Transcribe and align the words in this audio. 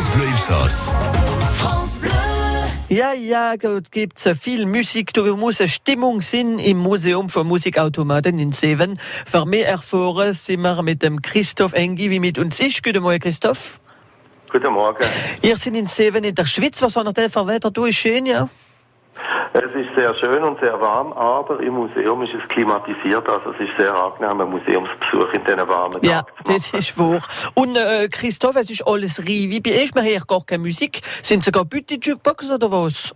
France 0.00 0.16
Bleu 0.16 0.26
Elsass. 0.28 0.92
Ja, 2.88 3.12
ja, 3.12 3.54
gibt 3.90 4.24
es 4.24 4.38
viel 4.40 4.64
Musik. 4.64 5.12
Du 5.12 5.36
musst 5.36 5.60
eine 5.60 5.68
Stimmung 5.68 6.22
sein 6.22 6.58
im 6.58 6.78
Museum 6.78 7.28
für 7.28 7.44
Musikautomaten 7.44 8.38
in 8.38 8.52
Seven. 8.52 8.98
Für 9.26 9.44
mehr 9.44 9.68
erfahren 9.68 10.32
sind 10.32 10.62
wir 10.62 10.82
mit 10.82 11.02
dem 11.02 11.20
Christoph 11.20 11.74
Engi, 11.74 12.08
wie 12.08 12.18
mit 12.18 12.38
uns 12.38 12.60
ist. 12.60 12.82
Guten 12.82 13.02
Morgen, 13.02 13.18
Christoph. 13.18 13.78
Guten 14.50 14.72
Morgen. 14.72 15.04
Ihr 15.42 15.56
seid 15.56 15.74
in 15.74 15.86
Seven 15.86 16.24
in 16.24 16.34
der 16.34 16.46
Schweiz. 16.46 16.80
Was 16.80 16.96
hat 16.96 17.14
der 17.14 17.28
für 17.28 17.46
Wetter? 17.46 17.70
Du 17.70 17.84
ist 17.84 17.96
schön, 17.96 18.24
ja? 18.24 18.48
Es 19.62 19.74
ist 19.74 19.94
sehr 19.94 20.14
schön 20.14 20.42
und 20.42 20.58
sehr 20.64 20.80
warm, 20.80 21.12
aber 21.12 21.60
im 21.60 21.74
Museum 21.74 22.22
ist 22.22 22.32
es 22.32 22.48
klimatisiert, 22.48 23.28
also 23.28 23.50
es 23.50 23.60
ist 23.60 23.78
sehr 23.78 23.94
angenehm, 23.94 24.40
ein 24.40 24.48
Museumsbesuch 24.48 25.34
in 25.34 25.44
diesen 25.44 25.68
warmen 25.68 25.98
Ja, 26.00 26.22
das 26.44 26.72
ist 26.72 26.98
wahr. 26.98 27.20
Und 27.52 27.76
äh, 27.76 28.08
Christoph, 28.08 28.56
es 28.56 28.70
ist 28.70 28.86
alles 28.86 29.20
Rivi. 29.20 29.60
Bei 29.60 29.72
euch, 29.72 29.94
wir 29.94 30.02
hören 30.02 30.22
gar 30.26 30.40
keine 30.46 30.62
Musik. 30.62 31.02
Sind 31.22 31.44
sogar 31.44 31.66
Bütte 31.66 31.96
Jukebox 32.00 32.50
oder 32.50 32.72
was? 32.72 33.12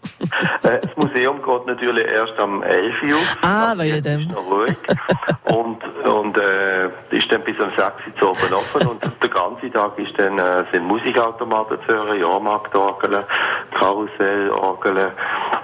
Äh, 0.63 0.81
das 0.81 0.97
Museum 0.97 1.43
geht 1.43 1.67
natürlich 1.67 2.13
erst 2.13 2.39
am 2.39 2.63
11 2.63 3.03
Uhr. 3.05 3.19
Ah, 3.43 3.73
weil. 3.77 4.05
Ist 4.05 4.31
noch 4.31 4.47
ruhig. 4.51 4.77
und 5.45 5.83
und 6.05 6.39
äh, 6.39 6.91
ist 7.11 7.33
dann 7.33 7.43
bis 7.45 7.59
um 7.59 7.71
6 7.77 8.23
Uhr 8.23 8.31
oben 8.31 8.55
offen 8.55 8.87
und 8.87 9.03
der 9.03 9.31
ganze 9.31 9.71
Tag 9.71 9.99
ist 9.99 10.13
dann, 10.19 10.39
äh, 10.39 10.65
sind 10.73 10.85
Musikautomaten 10.85 11.79
zu 11.87 11.95
hören, 11.95 12.21
Jahrmarktorgeln, 12.21 13.25
Karussellorgeln, 13.79 15.13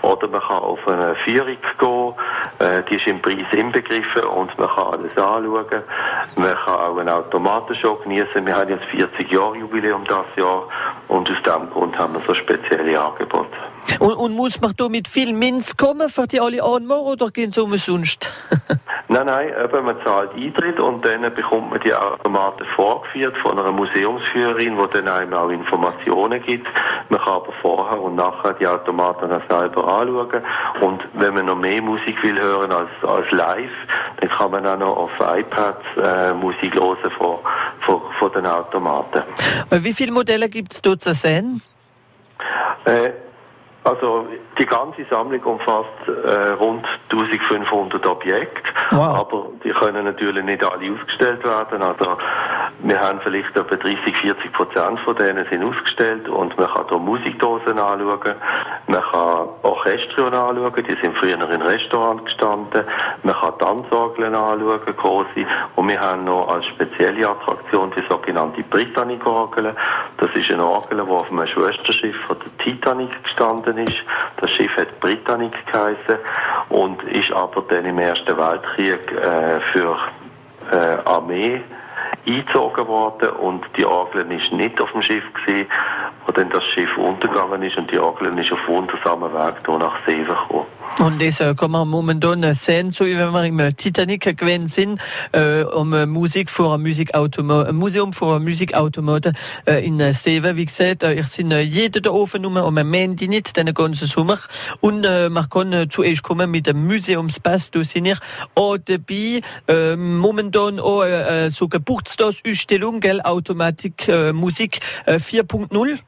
oder 0.02 0.28
man 0.28 0.40
kann 0.40 0.59
auf 0.59 0.86
eine 0.86 1.14
Führung 1.24 1.56
gehen, 1.78 2.14
äh, 2.58 2.82
die 2.88 2.96
ist 2.96 3.06
im 3.06 3.20
Preis 3.20 3.46
inbegriffen 3.52 4.24
und 4.24 4.56
man 4.58 4.68
kann 4.68 4.95
alles 4.95 5.10
anschauen. 5.16 5.82
Man 6.36 6.54
kann 6.54 6.74
auch 6.74 6.96
einen 6.96 7.08
Automatenshow 7.08 7.96
genießen. 7.96 8.44
Wir 8.44 8.56
haben 8.56 8.70
jetzt 8.70 8.84
40 8.86 9.32
Jahre 9.32 9.56
Jubiläum 9.58 10.05
das 10.05 10.27
Jahr 10.36 10.64
und 11.08 11.28
aus 11.30 11.36
diesem 11.44 11.70
Grund 11.70 11.98
haben 11.98 12.14
wir 12.14 12.22
so 12.27 12.34
spezielle 12.34 13.00
Angebote. 13.00 13.48
Und, 13.98 14.14
und 14.14 14.34
muss 14.34 14.60
man 14.60 14.72
da 14.77 14.88
mit 14.88 15.08
viel 15.08 15.33
Minz 15.33 15.77
kommen 15.77 16.08
für 16.08 16.27
die 16.27 16.41
alle 16.41 16.62
anmachen 16.62 17.06
oder 17.06 17.28
gehen 17.30 17.50
sie 17.50 17.62
umsonst? 17.62 18.32
Nein, 19.12 19.27
nein, 19.27 19.53
eben, 19.64 19.84
man 19.84 19.97
zahlt 20.05 20.34
Eintritt 20.36 20.78
und 20.78 21.05
dann 21.05 21.22
bekommt 21.34 21.70
man 21.70 21.80
die 21.80 21.92
Automaten 21.92 22.64
vorgeführt 22.77 23.36
von 23.39 23.58
einer 23.58 23.72
Museumsführerin, 23.72 24.78
die 24.78 24.86
dann 24.92 25.08
einem 25.08 25.34
auch 25.34 25.48
Informationen 25.48 26.41
gibt. 26.41 26.69
Man 27.08 27.19
kann 27.19 27.33
aber 27.33 27.53
vorher 27.61 28.00
und 28.00 28.14
nachher 28.14 28.53
die 28.53 28.69
Automaten 28.69 29.28
dann 29.28 29.42
selber 29.48 29.84
anschauen. 29.84 30.44
Und 30.81 31.03
wenn 31.14 31.34
man 31.34 31.47
noch 31.47 31.56
mehr 31.56 31.83
Musik 31.83 32.22
will 32.22 32.41
hören 32.41 32.70
als, 32.70 32.91
als 33.03 33.28
live, 33.33 33.72
dann 34.20 34.31
kann 34.31 34.53
man 34.53 34.64
auch 34.64 34.78
noch 34.78 34.97
auf 34.97 35.11
iPads 35.19 35.84
äh, 35.97 36.33
Musik 36.33 36.72
hören 36.77 37.11
von, 37.19 37.38
von, 37.81 38.03
von 38.16 38.33
den 38.33 38.47
Automaten. 38.47 39.25
Wie 39.70 39.92
viele 39.92 40.12
Modelle 40.12 40.48
gibt 40.48 40.72
es 40.72 40.83
dort 40.83 41.03
zu 41.03 41.14
sehen? 41.14 41.61
Äh, 42.84 43.11
also 43.84 44.27
die 44.59 44.67
ganze 44.67 45.05
Sammlung 45.11 45.42
umfasst 45.42 45.89
äh, 46.06 46.50
rund 46.50 46.86
1500 47.11 48.06
Objekte, 48.06 48.72
wow. 48.91 49.17
aber 49.20 49.47
die 49.64 49.70
können 49.70 50.05
natürlich 50.05 50.45
nicht 50.45 50.62
alle 50.64 50.92
ausgestellt 50.92 51.42
werden. 51.45 51.83
Also 51.83 52.17
wir 52.83 53.00
haben 53.00 53.20
vielleicht 53.23 53.56
etwa 53.56 53.77
30, 53.77 54.17
40 54.17 54.53
Prozent 54.53 55.00
von 55.00 55.14
denen 55.17 55.47
sind 55.50 55.62
ausgestellt 55.62 56.28
und 56.28 56.56
man 56.56 56.67
kann 56.69 56.89
hier 56.89 56.98
Musikdosen 56.98 57.78
anschauen, 57.78 58.34
man 58.87 59.03
kann 59.12 59.48
Orchester 59.62 60.27
anschauen, 60.27 60.72
die 60.77 60.97
sind 61.03 61.17
früher 61.19 61.34
in 61.34 61.62
Restaurants 61.62 62.25
gestanden, 62.25 62.84
man 63.22 63.34
kann 63.34 63.59
Tanzorgeln 63.59 64.34
anschauen, 64.34 64.81
große, 64.97 65.47
und 65.77 65.89
wir 65.89 66.00
haben 66.00 66.25
noch 66.25 66.48
als 66.48 66.67
spezielle 66.67 67.28
Attraktion 67.28 67.92
die 67.97 68.03
sogenannte 68.09 68.62
Britannic-Orgel. 68.62 69.75
Das 70.17 70.31
ist 70.34 70.50
eine 70.50 70.65
Orgel, 70.65 71.03
die 71.05 71.11
auf 71.11 71.31
einem 71.31 71.47
Schwesterschiff 71.47 72.17
von 72.27 72.37
der 72.39 72.65
Titanic 72.65 73.11
gestanden 73.22 73.78
ist. 73.78 73.97
Das 74.41 74.50
Schiff 74.53 74.75
hat 74.77 74.98
Britannic 75.00 75.53
geheißen 75.67 76.19
und 76.71 77.03
ist 77.04 77.31
aber 77.33 77.62
dann 77.69 77.84
im 77.84 77.99
Ersten 77.99 78.37
Weltkrieg 78.37 79.12
äh, 79.12 79.60
für 79.72 79.97
äh, 80.72 80.97
Armee 81.04 81.62
eingezogen 82.26 82.86
worden 82.86 83.31
und 83.31 83.64
die 83.76 83.84
Orgel 83.84 84.31
ist 84.32 84.53
nicht 84.53 84.81
auf 84.81 84.91
dem 84.92 85.03
Schiff 85.03 85.25
gewesen, 85.34 85.66
wo 86.26 86.32
dann 86.32 86.50
das 86.50 86.64
Schiff 86.75 86.97
untergegangen 86.97 87.62
ist 87.62 87.76
und 87.76 87.91
die 87.91 87.98
Orgel 87.98 88.38
ist 88.38 88.53
auf 88.53 88.69
wundersamen 88.69 89.32
Weg 89.32 89.54
hier 89.66 89.78
nach 89.78 89.97
Seven 90.06 90.26
gekommen. 90.26 90.79
Und 91.00 91.22
das 91.22 91.41
äh, 91.41 91.55
kann 91.55 91.71
man 91.71 91.88
momentan 91.88 92.53
sehen, 92.53 92.91
so 92.91 93.06
wie 93.06 93.16
wenn 93.16 93.33
wir 93.33 93.44
im 93.44 93.75
Titanic 93.75 94.37
gewesen 94.37 94.66
sind, 94.66 95.00
äh, 95.33 95.62
um 95.62 95.94
äh, 95.94 96.05
Musik 96.05 96.50
vor 96.50 96.75
einem 96.75 96.83
Musikautomat, 96.83 97.69
ein 97.69 97.77
Museum 97.77 98.12
einem 98.21 98.44
Musikautomaten 98.44 99.34
äh, 99.65 99.83
in 99.87 99.99
Seven. 100.12 100.56
Wie 100.56 100.66
gesagt, 100.66 101.03
äh, 101.03 101.15
ich 101.15 101.27
sind 101.28 101.53
äh, 101.53 101.62
jeden 101.62 102.03
da 102.03 102.10
offen 102.10 102.44
um 102.44 102.59
am 102.59 102.93
Ende 102.93 103.28
nicht, 103.28 103.56
den 103.56 103.72
ganzen 103.72 104.09
Sommer. 104.09 104.39
Und 104.81 105.06
äh, 105.06 105.31
man 105.31 105.49
kann 105.49 105.72
äh, 105.72 105.89
zu 105.89 106.03
euch 106.03 106.22
kommen 106.22 106.50
mit 106.50 106.66
dem 106.66 106.87
Museumspass, 106.87 107.71
da 107.71 107.83
sind 107.83 108.05
ich 108.05 108.19
auch 108.55 108.77
dabei. 108.77 109.41
Äh, 109.69 109.97
momentan 109.97 110.81
auch 110.81 111.05
äh, 111.05 111.49
so 111.49 111.66
Geburtstagsausstellung, 111.66 113.00
gell, 113.00 113.22
Automatik, 113.22 114.06
äh, 114.06 114.34
Musik 114.34 114.81
äh, 115.06 115.15
4.0. 115.15 115.99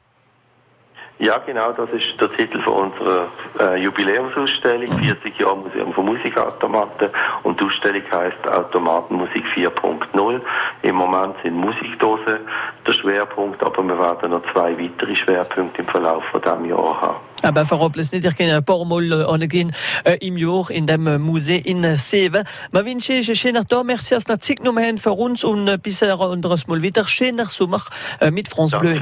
Ja, 1.23 1.37
genau, 1.37 1.71
das 1.71 1.89
ist 1.91 2.19
der 2.19 2.29
Titel 2.33 2.61
von 2.63 2.91
unserer 2.91 3.31
äh, 3.61 3.81
Jubiläumsausstellung, 3.81 4.99
40 4.99 5.23
mhm. 5.23 5.31
Jahre 5.39 5.55
Museum 5.55 5.93
von 5.93 6.05
Musikautomaten. 6.05 7.09
Und 7.43 7.57
die 7.61 7.63
Ausstellung 7.63 8.01
heißt 8.11 8.45
Automatenmusik 8.45 9.45
4.0. 9.55 10.41
Im 10.81 10.95
Moment 10.95 11.35
sind 11.41 11.53
Musikdosen 11.53 12.39
der 12.85 12.91
Schwerpunkt, 12.91 13.63
aber 13.63 13.83
wir 13.83 13.97
werden 13.97 14.31
noch 14.31 14.41
zwei 14.51 14.77
weitere 14.77 15.15
Schwerpunkte 15.15 15.83
im 15.83 15.87
Verlauf 15.87 16.25
von 16.29 16.41
diesem 16.41 16.65
Jahr 16.65 17.01
haben. 17.01 17.17
Aber 17.41 17.65
verroppelt 17.65 18.03
es 18.03 18.11
nicht, 18.11 18.25
ich 18.25 18.37
kann 18.37 18.49
ein 18.49 18.65
paar 18.65 18.83
Mal 18.83 19.25
angehen 19.25 19.73
äh, 20.03 20.17
im 20.27 20.35
Jahr 20.35 20.69
in 20.71 20.87
dem 20.87 21.21
Museum 21.21 21.61
in 21.63 21.97
Seven. 21.97 22.43
Wir 22.73 22.85
wünschen 22.85 23.17
euch 23.17 23.29
einen 23.29 23.35
schönen 23.37 23.65
Tag. 23.65 23.85
Merci, 23.85 24.15
dass 24.15 24.27
ihr 24.27 24.39
Zeit 24.39 24.57
genommen 24.57 24.85
habt 24.85 24.99
für 24.99 25.11
uns 25.11 25.45
und 25.45 25.69
äh, 25.69 25.77
bis 25.81 26.03
ein 26.03 26.11
anderes 26.11 26.67
Mal 26.67 26.81
wieder. 26.81 27.07
Schöner 27.07 27.45
Sommer 27.45 27.81
äh, 28.19 28.29
mit 28.29 28.49
France 28.49 28.77
Bleu. 28.77 28.99